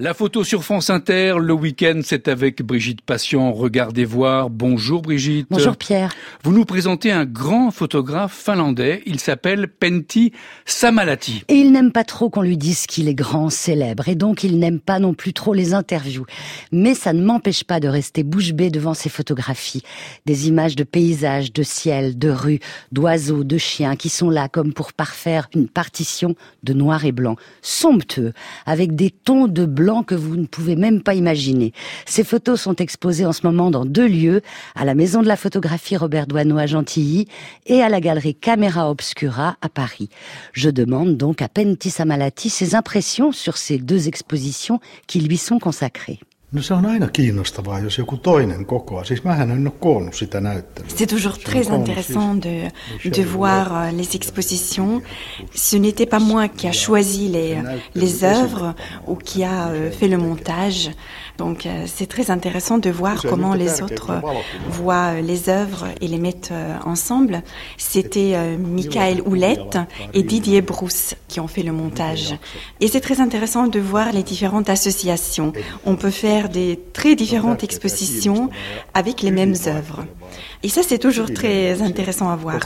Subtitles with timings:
[0.00, 3.52] La photo sur France Inter, le week-end, c'est avec Brigitte Patient.
[3.52, 4.48] Regardez voir.
[4.48, 5.48] Bonjour Brigitte.
[5.50, 6.14] Bonjour Pierre.
[6.44, 9.02] Vous nous présentez un grand photographe finlandais.
[9.06, 10.32] Il s'appelle Pentti
[10.66, 11.42] Samalati.
[11.48, 14.08] Et il n'aime pas trop qu'on lui dise qu'il est grand, célèbre.
[14.08, 16.26] Et donc il n'aime pas non plus trop les interviews.
[16.70, 19.82] Mais ça ne m'empêche pas de rester bouche bée devant ses photographies.
[20.26, 22.60] Des images de paysages, de ciel, de rues,
[22.92, 27.34] d'oiseaux, de chiens qui sont là comme pour parfaire une partition de noir et blanc.
[27.62, 28.32] Somptueux.
[28.64, 31.72] Avec des tons de blanc que vous ne pouvez même pas imaginer.
[32.06, 34.42] Ces photos sont exposées en ce moment dans deux lieux,
[34.74, 37.26] à la Maison de la photographie Robert Doisneau à Gentilly
[37.66, 40.10] et à la galerie Camera Obscura à Paris.
[40.52, 45.58] Je demande donc à Pentti Samalati ses impressions sur ces deux expositions qui lui sont
[45.58, 46.20] consacrées.
[50.86, 52.62] C'est toujours très intéressant de,
[53.04, 55.02] de voir euh, les expositions.
[55.54, 57.58] Ce n'était pas moi qui a choisi les,
[57.94, 58.74] les œuvres
[59.06, 60.90] ou qui a euh, fait le montage.
[61.36, 64.12] Donc euh, c'est très intéressant de voir comment les autres
[64.70, 66.54] voient les œuvres et les mettent
[66.86, 67.42] ensemble.
[67.76, 69.78] C'était Michael Houlette
[70.14, 72.34] et Didier Brousse qui ont fait le montage.
[72.80, 75.52] Et c'est très intéressant de voir les différentes associations.
[75.84, 78.50] On peut faire des très différentes expositions
[78.94, 80.04] avec les mêmes œuvres.
[80.62, 82.58] Et ça, c'est toujours très intéressant à voir.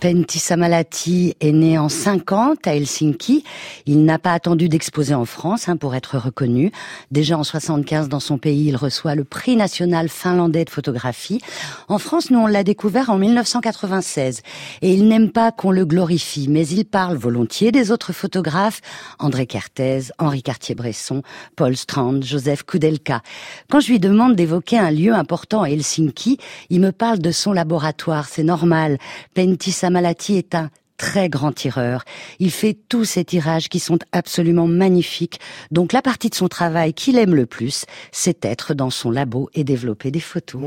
[0.00, 3.44] Pentti Samalati est né en 50 à Helsinki.
[3.86, 6.70] Il n'a pas attendu d'exposer en France hein, pour être reconnu.
[7.10, 11.40] Déjà en 75 dans son pays, il reçoit le prix national finlandais de photographie.
[11.88, 14.42] En France, nous, on l'a découvert en 1996.
[14.82, 18.80] Et il n'aime pas qu'on le glorifie, mais il parle volontiers des autres photographes,
[19.18, 21.22] André Kertész, Henri Cartier-Bresson,
[21.56, 23.22] Paul Strand, Joseph Koudelka.
[23.68, 26.38] Quand je lui demande d'évoquer un lieu important à Helsinki,
[26.70, 28.98] il me parle de son laboratoire, c'est normal.
[29.34, 32.04] Pentti Samalati est un très grand tireur.
[32.40, 35.40] Il fait tous ces tirages qui sont absolument magnifiques.
[35.70, 39.48] Donc la partie de son travail qu'il aime le plus, c'est être dans son labo
[39.54, 40.60] et développer des photos.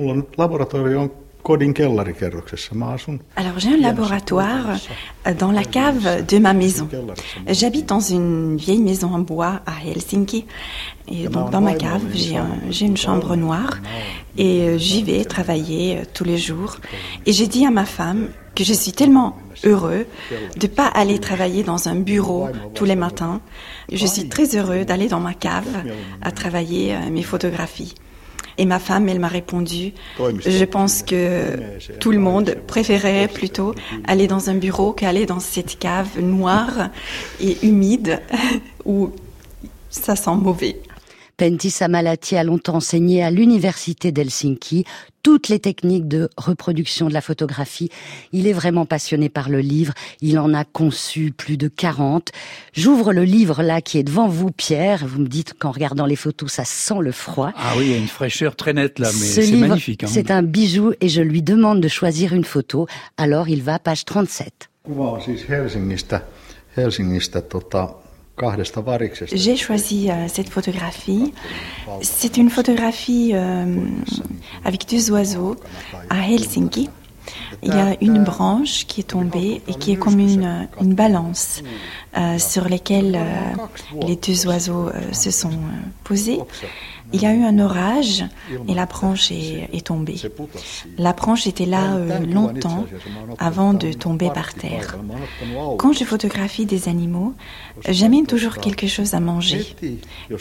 [3.35, 4.77] Alors j'ai un laboratoire
[5.27, 6.87] euh, dans la cave de ma maison.
[7.47, 10.45] J'habite dans une vieille maison en bois à Helsinki.
[11.07, 12.03] Et donc dans ma cave,
[12.69, 13.79] j'ai une chambre noire
[14.37, 16.77] et euh, j'y vais travailler euh, tous les jours.
[17.25, 20.05] Et j'ai dit à ma femme que je suis tellement heureux
[20.57, 23.41] de pas aller travailler dans un bureau tous les matins.
[23.91, 25.83] Je suis très heureux d'aller dans ma cave
[26.21, 27.95] à travailler mes photographies.
[28.57, 31.57] Et ma femme, elle m'a répondu, je pense que
[31.99, 33.73] tout le monde préférait plutôt
[34.05, 36.89] aller dans un bureau qu'aller dans cette cave noire
[37.39, 38.21] et humide
[38.85, 39.11] où
[39.89, 40.77] ça sent mauvais.
[41.41, 44.85] Pentti Samalati a longtemps enseigné à l'université d'Helsinki
[45.23, 47.89] toutes les techniques de reproduction de la photographie.
[48.31, 49.95] Il est vraiment passionné par le livre.
[50.21, 52.29] Il en a conçu plus de 40.
[52.73, 55.07] J'ouvre le livre là qui est devant vous, Pierre.
[55.07, 57.51] Vous me dites qu'en regardant les photos, ça sent le froid.
[57.57, 60.03] Ah oui, il y a une fraîcheur très nette là, mais c'est magnifique.
[60.03, 60.09] Hein.
[60.11, 62.85] C'est un bijou et je lui demande de choisir une photo.
[63.17, 64.69] Alors il va à page 37.
[69.31, 71.33] J'ai choisi euh, cette photographie.
[72.01, 73.85] C'est une photographie euh,
[74.65, 75.55] avec deux oiseaux
[76.09, 76.89] à Helsinki.
[77.63, 81.61] Il y a une branche qui est tombée et qui est comme une, une balance
[82.17, 85.59] euh, sur laquelle euh, les deux oiseaux euh, se sont
[86.03, 86.39] posés.
[87.13, 88.23] Il y a eu un orage
[88.67, 90.15] et la branche est, est tombée.
[90.97, 92.85] La branche était là longtemps
[93.37, 94.97] avant de tomber par terre.
[95.77, 97.33] Quand je photographie des animaux,
[97.87, 99.75] j'amène toujours quelque chose à manger.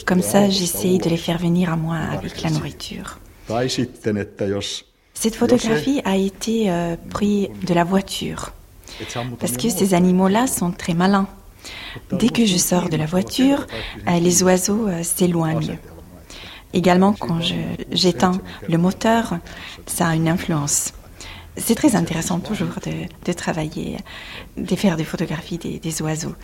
[0.07, 3.19] Comme ça, j'essaye de les faire venir à moi avec la nourriture.
[5.21, 8.53] Cette photographie a été euh, prise de la voiture
[9.39, 11.29] parce que ces animaux-là sont très malins.
[12.11, 13.67] Dès que je sors de la voiture,
[14.09, 15.79] euh, les oiseaux euh, s'éloignent.
[16.73, 17.39] Également, quand
[17.93, 19.37] j'éteins le moteur,
[19.85, 20.95] ça a une influence.
[21.55, 22.77] C'est très intéressant toujours
[23.27, 23.99] de, travailler,
[24.57, 26.35] de faire des photographies des, des oiseaux.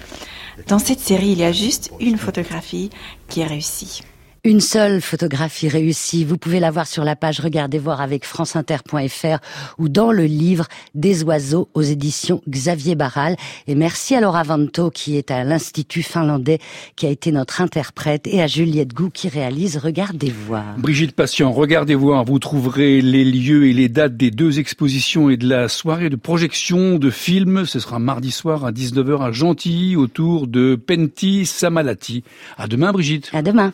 [0.69, 2.91] Dans cette série, il y a juste une photographie
[3.27, 4.03] qui est réussie.
[4.47, 9.39] Une seule photographie réussie, vous pouvez la voir sur la page Regardez voir avec franceinter.fr
[9.77, 13.35] ou dans le livre Des oiseaux aux éditions Xavier Barral.
[13.67, 16.61] Et merci à Laura Vanto qui est à l'Institut finlandais,
[16.95, 20.77] qui a été notre interprète, et à Juliette Gou qui réalise Regardez voir.
[20.79, 25.37] Brigitte Patient, Regardez voir, vous trouverez les lieux et les dates des deux expositions et
[25.37, 27.67] de la soirée de projection de films.
[27.67, 32.23] Ce sera mardi soir à 19h à Gentilly autour de Pentti Samalati.
[32.57, 33.29] À demain Brigitte.
[33.33, 33.65] À demain.